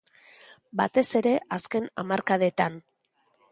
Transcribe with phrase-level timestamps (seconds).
[0.81, 2.83] Batez ere azken hamarkadetan.